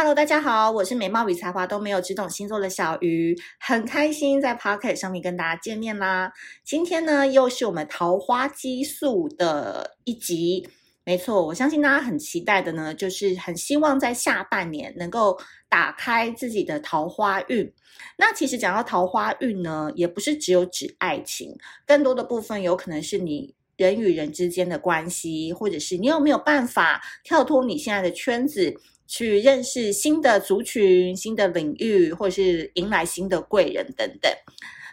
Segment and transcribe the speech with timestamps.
[0.00, 6.32] Hello，大家好，我是美貌与才华都没有，只懂星座的小鱼，很开心在 Pocket 上面跟大家见面啦。
[6.64, 10.66] 今天呢，又是我们桃花激素的一集。
[11.04, 15.38] 没错，我相信大家很期待的呢，就是很希望在下半年能够
[15.68, 17.70] 打开自己的桃花运。
[18.16, 21.54] 那其实讲到桃花运呢，也不是只有指爱情，
[21.86, 28.74] 更多的部分有可能是你人与人之间的关系，或者是你有没有办法跳脱你现在的圈子，
[29.10, 34.32] 去认识新的族群、新的领域，或是迎来新的贵人等等。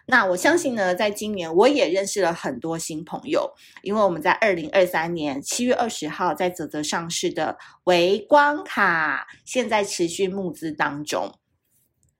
[0.07, 3.53] 那我相信呢，在今年我也认识了很多新朋友，
[3.83, 11.31] 因为我们在二零二三年七月二十号在泽泽上市的维光卡，现在持续募资当中。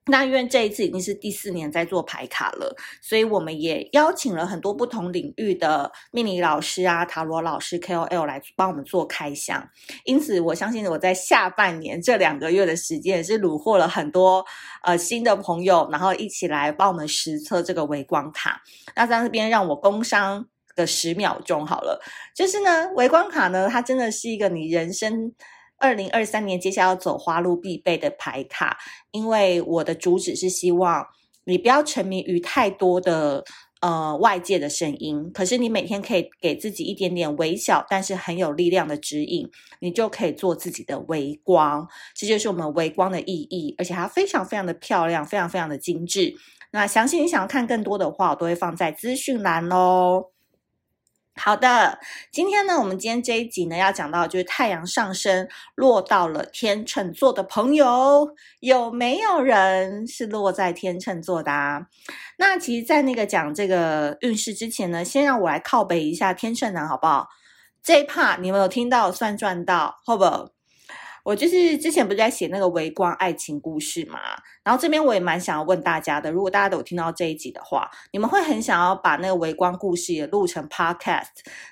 [0.07, 9.67] 那因为这一次已经是第四年在做牌卡了，所以我们也邀请了很多不同领域的命理老师啊、塔罗老师、KOL 来帮我们做开箱。
[10.05, 14.45] 因此，我相信我在下半年这两个月的时间，也是虏获了很多
[14.83, 18.61] 呃新的朋友，然后一起来帮我们实测这个微光卡。
[18.95, 22.01] 那在这边让我工商个十秒钟好了，
[22.33, 25.33] 就是呢，微光卡呢，它真的是一个你人生。
[25.79, 28.77] 二零二三年接下来要走花路必备的牌卡，
[29.11, 31.05] 因为我的主旨是希望
[31.45, 33.43] 你不要沉迷于太多的
[33.81, 46.33] 呃外界的声音，可是你每天可以给自己一点点微小但是很有力量的指引，你就可以做自己的微光，这就是我们微光的意义，而且它非常非常的漂亮，非常非常的精致。
[46.71, 50.31] 那详细你想要看更多的话，我都会放在资讯栏哦。
[51.39, 51.99] 好的，
[52.31, 61.87] 今天呢，我们今天这一集呢，要讲到就是太阳上升落到了天秤座的朋友，有没有人是落在天秤座的啊？
[62.37, 67.29] 那其实，在那个讲这个运势之前呢，先让我来靠北一下天秤男，好不好？
[67.83, 70.49] 这一 part 你们有听到算赚到，好不好？
[71.27, 74.17] 我就是之前不是在写那个微光爱情故事嘛，
[74.63, 81.25] 然后这边我也蛮想要问大家的，如果大家都有听到这一集的话，你们会很想要把那个微光故事也录成 podcast，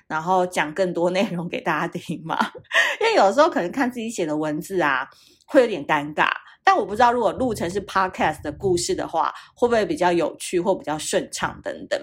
[0.06, 2.36] 然后讲更多内容给大家听吗？
[3.00, 5.08] 因为有时候可能看自己写的文字啊，
[5.46, 6.28] 会有点尴尬，
[6.62, 11.98] 但我不知道如果录成是 podcast 的故事的话，会不会比较有趣或比较顺畅等等。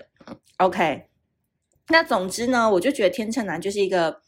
[0.57, 1.03] OK，
[1.89, 4.23] 那总之呢，我就觉得天秤男就是一个。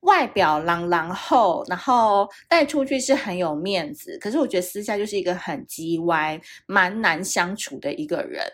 [0.00, 8.44] 外表朗朗后，然后带出去是很有面子，可是我觉得私下就是一个很叽歪、蛮难相处的一个人。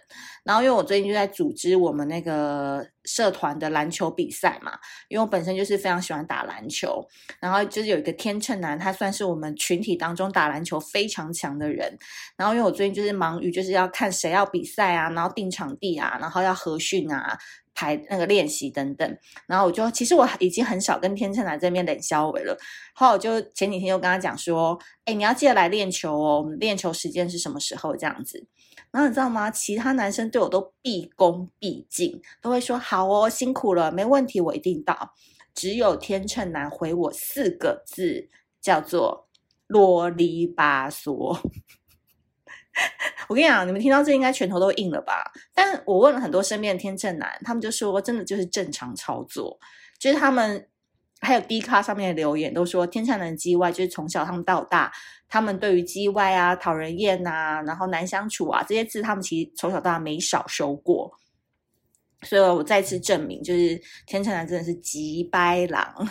[0.43, 4.72] 然后因为我最近就在组织我们那个社团的篮球比赛嘛，
[5.09, 7.06] 因为我本身就是非常喜欢打篮球，
[7.41, 11.97] 然后就是有一个天秤男，他算是我们群体当中打篮球非常强的人。
[12.37, 17.38] 然后因为我最近就是忙于就是要看谁要比赛啊，然后定场地啊，然后要合训啊。
[17.75, 22.57] 排那个练习等等，然后我就其实我已经很少跟天秤男这边冷消为了。
[22.95, 28.47] 后来我就前几天又跟他讲说，哎，你要记得来练球哦，我们练球时间是什么时候这样子。
[28.91, 29.51] 然后你知道吗？
[29.51, 35.13] 其他男生对我都毕恭毕敬，都会说好哦，辛苦了，没问题，我一定到。
[35.53, 38.29] 只有天秤男回我四个字，
[38.61, 39.29] 叫做
[39.67, 41.37] 啰里吧嗦。
[43.29, 45.31] 我跟你讲，你们听到这应该拳头都硬了吧？
[45.55, 49.59] 但我问了很多身边的天秤男，他们就说真的就是正常操作，
[49.99, 50.69] 就是他们
[51.21, 54.93] 还有 D 卡上面的留言都说天秤男叽歪，就是从小他们到大，
[55.29, 61.13] 他们对于叽歪啊、讨人厌啊、然后难相处啊这些字，他们其实从小到大没少收过。
[62.23, 66.09] 所以我再次证明，就是天秤男真的是机掰狼。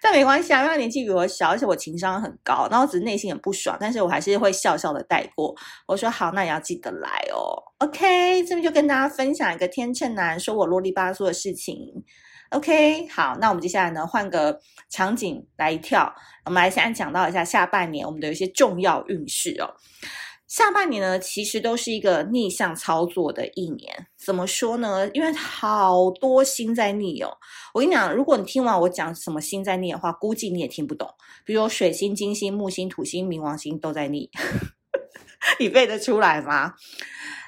[0.00, 5.54] 但没关系啊，因为他年纪比我小，而且我情商很高，然后只是内心很不爽，但是我还是会笑笑的带过。
[5.86, 7.62] 我说好，那也要记得来哦。
[7.78, 12.04] OK，这边就跟大家分享一个天秤男说我啰里吧嗦的事情。
[12.50, 16.12] OK，好，那我们接下来呢，换个场景来一跳，
[16.44, 19.74] 我们来先讲到一下下半年我们的一些重要运势哦。
[20.50, 24.08] 下半年呢，其实都是一个逆向操作的一年。
[24.18, 25.08] 怎么说呢？
[25.14, 27.30] 因为好多星在逆哦。
[27.72, 31.08] 我跟你讲，如果你听完我讲什么星在逆的话，估计你也听不懂。
[31.44, 34.28] 比如水星、金星、木星、土星、冥王星都在逆，
[35.60, 36.74] 你背得出来吗？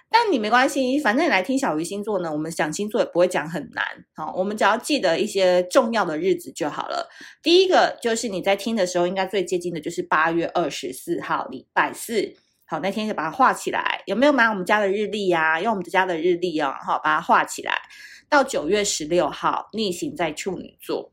[0.08, 3.84] 但你没关系，反正你来听小鱼星座呢，我们讲星座也不会讲很难。
[4.14, 7.08] 好，我们只要记得一些重要的日子就好了。
[7.43, 12.37] 第一个就是你在听的时候，应该最接近的就是八月二十四号，礼拜四。
[12.72, 14.02] 好，那天就把它画起来。
[14.06, 17.74] 有没有买我们家的日历呀、用我们家的日历哦，好，把它画起来。
[18.30, 21.12] 到九月十六号逆行在处女座。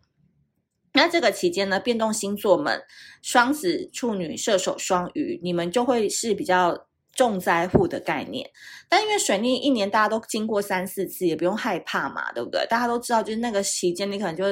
[0.94, 2.81] 那这个期间呢，变动星座们，
[3.21, 6.88] 双子、处女、射手、双鱼，你们就会是比较
[7.19, 8.50] 重灾户的概念。
[8.88, 12.66] 但因为水逆一年大家都经过三四次，也不用害怕嘛，对不对？
[12.69, 14.45] 大家都知道，就是那个期间你可能就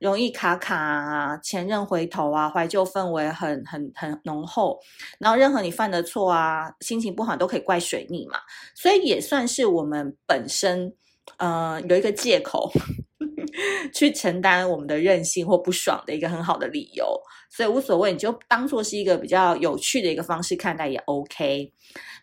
[0.00, 4.80] 容易卡卡啊，前任回头啊，怀旧氛围很很很浓厚，
[5.20, 8.40] 然后任何你犯的错啊，心情不好都可以怪水逆嘛，
[8.74, 10.92] 所以也算是我们本身
[11.36, 12.72] 呃有一个借口。
[13.92, 17.20] 去承担我们的任性或不爽的一个很好的理由，
[17.50, 21.72] 所以无所谓，你就当做是一个比较有趣的一个方式看待也 OK。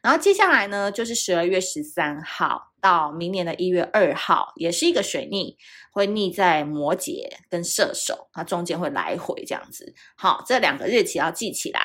[0.02, 5.58] 然后接下来呢，就是十二月十三号到明年的一月二号，也是一个水逆，
[5.92, 9.94] 会逆在摩羯跟射手，它中间会来回这样子。
[10.16, 11.82] 好，这两个日期要记起来。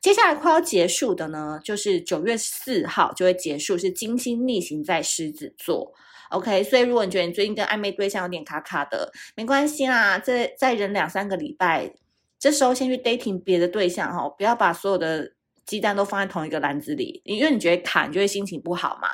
[0.00, 5.92] 接下来快要结束的呢，就是九月四号就会结束，是金星逆行在狮子座。
[6.30, 11.90] OK，所以如果你觉得你最近跟暧昧对象有点卡卡的，没关系啦，再再忍两三个礼拜，
[12.38, 15.32] 这时候先去 dating 别的对象哈，不要把所有的
[15.66, 19.08] 鸡蛋都放在同一个篮子里，因为你觉得卡，你就会心情不好嘛。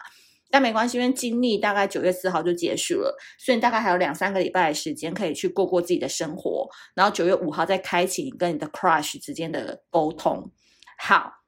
[0.51, 10.51] 但没关系，因为经历大概九月四号就结束了，所以你大概还有两三个礼拜的时间可以去过过自己的生活，然后九月五号再开启你跟你的 crush 之间的沟通。
[10.99, 11.44] 好。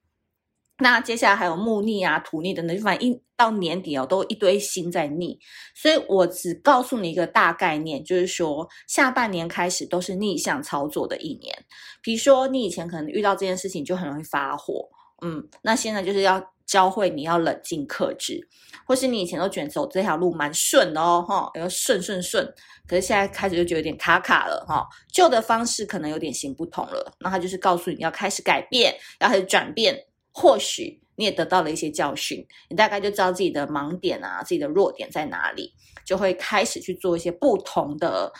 [0.78, 5.38] 那接下来还有木逆啊、土逆等等，就反正一到年底哦，都一堆星在逆，
[5.74, 11.54] 所以我只告诉你一个大概念，就是说下半年开始都是逆向操作的一年。
[12.02, 14.88] 比如说你以前可能遇到这件事情就很容易发火，
[15.24, 18.46] 嗯，那现在就是要教会你要冷静克制，
[18.86, 22.46] 或是你以前都卷走这条路蛮顺的哦，哈，要顺顺顺，
[22.86, 30.06] 可是现在开始就觉得有点卡卡了，哈，旧的方式可能有点行不通了，那他就是告诉你要开始改变，要开始转变。
[30.38, 35.72] 或许你也得到了一些教训，你大概就知道自己的盲点啊，自己的弱点在哪里，
[36.04, 38.30] 就会开始去做一些不同的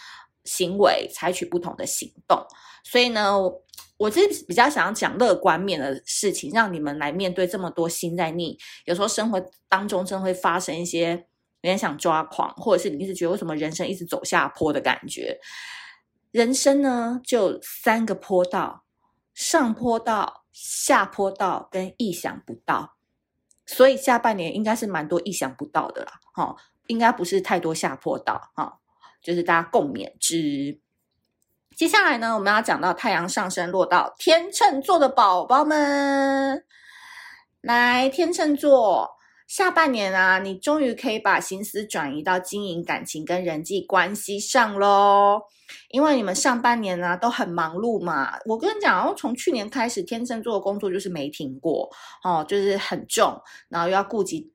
[0.45, 2.39] 行为，采取不同的行动。
[2.85, 3.35] 所以呢，
[3.97, 8.59] 我是比较想要讲乐观面的事情，让你们来面对这么多心在逆。
[8.85, 11.13] 有时候生活当中真会发生一些
[11.63, 15.39] 有点想抓狂，或者是你一直觉得为什么人生一直走下坡的感觉。
[16.31, 18.85] 人生呢，就三个坡道，
[19.33, 20.43] 上坡道。
[20.59, 22.95] 下坡道跟意想不到，
[23.67, 26.57] 所以下半年应该是蛮多意想不到的啦，哈，
[26.87, 28.79] 应该不是太多下坡道，哈，
[29.21, 30.81] 就是大家共勉之。
[31.77, 36.65] 接下来呢，我们要讲到太阳上升落到天秤座的宝宝们，
[37.61, 39.16] 来天秤座。
[39.47, 45.43] 下半年啊，你终于可以把心思转移到经营感情跟人际关系上喽。
[45.91, 51.89] 因为你们上半年呢、啊、都很忙碌嘛，我跟你讲，然后从去年开始，天秤座的工作就是没停过
[52.25, 54.53] 哦，就是很重，然后又要顾及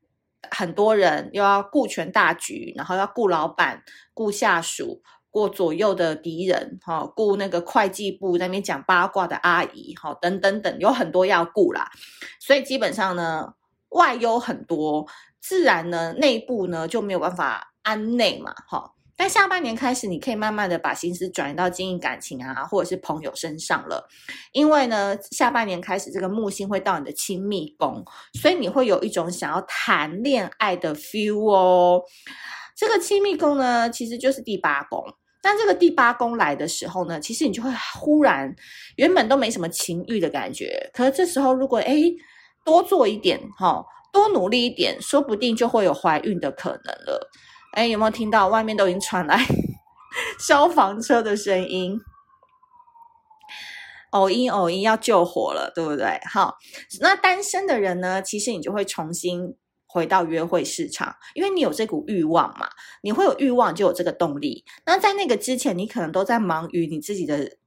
[0.49, 3.81] 很多人，又要顾全大局，然后要顾老板、
[4.13, 11.89] 顾下属、顾左右的敌人，哈、顾那个会计部那边讲八卦的阿姨，哈、等等等，有很多要顾啦，
[12.41, 13.53] 所以基本上呢。
[13.91, 15.07] 外忧很多，
[15.39, 18.91] 自然呢，内部呢就没有办法安内嘛，哈。
[19.17, 24.07] 但下半年开始，你可以慢慢的把心思转移到经营感情啊，或者是朋友身上了。
[24.51, 28.03] 因为呢，下半年开始，这个木星会到你的亲密宫，
[28.41, 32.01] 所以你会有一种想要谈恋爱的 feel 哦。
[32.75, 35.03] 这个亲密宫呢，其实就是第八宫。
[35.43, 38.55] 但这个第八宫来的时候呢，其实你就会忽然
[38.95, 42.11] 原本都没什么情欲的感觉，可是这时候如果诶
[42.63, 47.29] 多做一点，哈，多努力一点，说不定就会有怀孕的可能了。
[47.73, 49.39] 哎，有没有听到外面都已经传来
[50.39, 51.99] 消防车的声音？
[54.11, 56.19] 偶因偶因要救火了，对不对？
[56.29, 56.57] 好，
[57.00, 59.55] 那单身的人呢，其实你就会重新
[59.88, 62.67] 回到约会市场，因为你有这股欲望嘛，
[63.01, 64.65] 你会有欲望就有这个动力。
[64.86, 67.57] 那在那个之前，你可能都在忙于你自己的。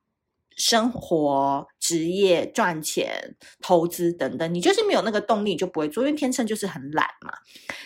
[0.56, 6.04] 生活、职业、赚钱、投资等等，你就是没有那个动力，你就不会做。
[6.04, 7.32] 因为天秤就是很懒嘛，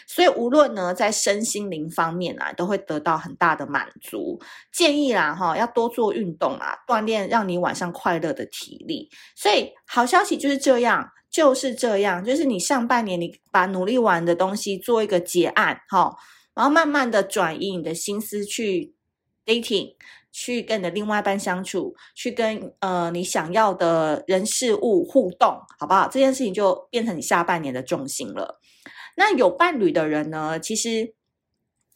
[0.07, 4.41] 所以无论呢在身心灵方面啊，都会得到很大的满足。
[4.73, 9.09] 建议啦哈，要多做运动啊，锻炼让你晚上快乐的体力。
[9.35, 16.15] 所以好消息就是这样，就是这样，就是你上半年你把努力完的东西做一个结案哈，
[16.55, 18.95] 然后慢慢的转移你的心思去
[19.47, 19.95] dating。
[20.31, 26.09] 去跟你的另外一半相处，去跟呃你想要的人事物互动，好不好？
[26.09, 28.61] 这件事情就变成你下半年的重心了。
[29.17, 30.61] 那有伴侣的人呢？
[30.61, 31.15] 其实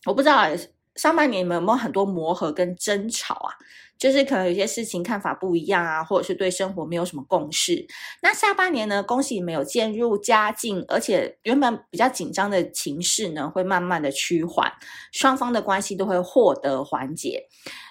[0.06, 0.48] 我不知道
[0.96, 3.54] 上半年你们有没有很多磨合跟争吵啊？
[3.96, 7.86] 就是可能有些事情看法不一样啊，或者是对生活没有什么共识。
[8.20, 14.72] 那下半年呢，恭喜你们有渐入佳境，而且原本比较紧张的情势呢，会慢慢的趋缓，
[15.12, 17.46] 双方的关系都会获得缓解。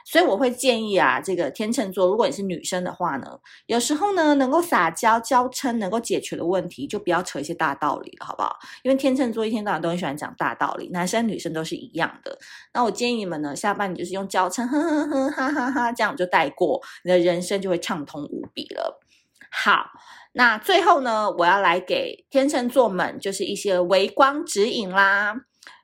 [0.05, 3.27] 所以我会建议啊，这个天秤座，如果你是女生的话呢，
[3.65, 8.57] 有时候呢，能够撒娇娇嗔，能够解决的问题，就不要扯一些大道理了，好不好？
[8.83, 12.37] 因为天秤座一天到晚都很喜欢讲大道理，男生女生都是一样的。
[12.73, 18.99] 那我建议你们呢，下半你就是用娇嗔，呵呵呵，哈哈哈，这样就带过，你的人生就会畅通无比了。
[19.51, 19.87] 好，
[20.33, 25.35] 那最后呢，我要来给天秤座们就是一些微光指引啦。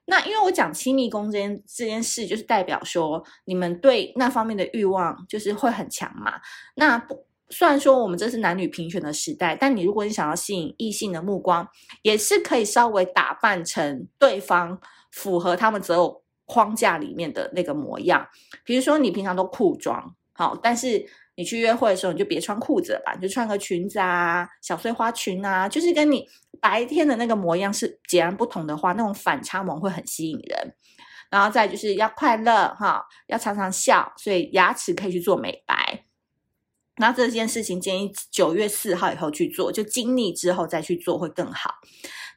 [0.09, 6.33] 那因为我讲亲密宫这件这件事，就是代表说你们对那方面的欲望就是会很强嘛。
[6.75, 11.67] 那不，虽然说我们这是男女平权的时代，但你如果你想要吸引异性的目光，
[12.01, 14.79] 也是可以稍微打扮成对方
[15.11, 18.27] 符合他们择偶框架里面的那个模样。
[18.63, 21.05] 比如说你平常都裤装，好，但是。
[21.37, 26.27] 你去约会的时候，你就别穿裤子了吧，你就穿个裙子啊，小碎花裙啊，就是跟你
[26.59, 30.75] 白天的那个模样是截然不同的话，那种反差萌会很吸引人。
[31.29, 36.05] 然后再就是要快乐哈，要常常笑，所以牙齿可以去做美白。
[36.95, 41.75] 然后这件事情建议九月四号以后去做，就经历之后再去做会更好。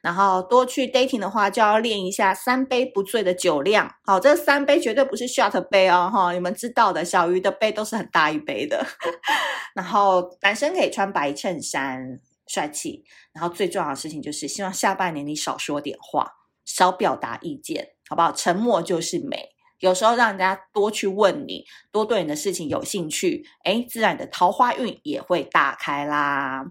[0.01, 3.89] 然后多去 dating 的话，就要练一下三杯不醉的酒量。
[4.03, 8.85] 好，这三杯绝对不是 shot 杯哦，哈，你们知道的，小鱼的杯都是很大一杯的。
[9.75, 13.03] 然后男生可以穿白衬衫，帅气。
[13.31, 16.27] 然后最重要的事情就是，希望下半年你少说点话，
[16.65, 18.31] 少表达意见，好不好？
[18.31, 19.50] 沉默就是美。
[19.81, 26.65] 有时候让人家多去问你，多对你的事情有兴趣，诶，自然的桃花运也会大开啦。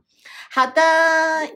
[0.50, 0.82] 好的，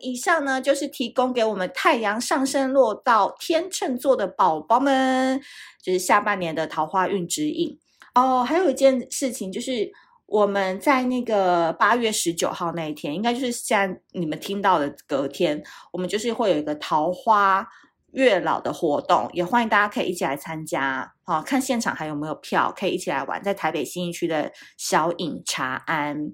[0.01, 5.41] 以上呢就是提供给我们太阳上升落到天秤座的宝宝们，
[5.83, 7.79] 就是下半年的桃花运指引
[8.15, 8.43] 哦。
[8.43, 9.91] 还有一件事情就是
[10.27, 17.67] 我们在那个八月十九号那一天，应该就是现在你们听到的隔天，我们就是会有一个桃花
[18.15, 21.13] 月老的活动，也欢迎大家可以一起来参加。
[21.25, 26.33] 好，看现场还有没有票，可以一起来玩，在台北信义区的小隐茶庵。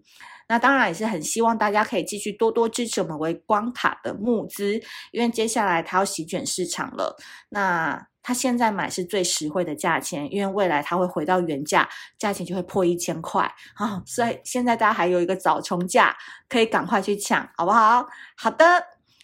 [0.48, 4.80] 那当然也是很希望大家可以继续多多支持我们微光卡的募资，
[5.12, 7.16] 因为接下来它要席卷市场了。
[7.50, 14.02] 那它现在买是最实惠的价钱，因为未来它会回到原价，价钱就会破一千块啊！
[14.04, 16.14] 所以现在大家还有一个早冲价，
[16.48, 18.04] 可以赶快去抢，好不好？
[18.36, 18.64] 好的，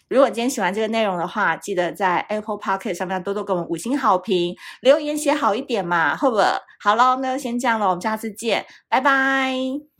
[0.08, 6.60] 如果今天喜欢这个内容的话，记得在 Apple p o c k e t 上面多多给我们五星好评，留言写好一点嘛，好不好？
[6.78, 9.95] 好了，那就先这样了，我们下次见，拜拜。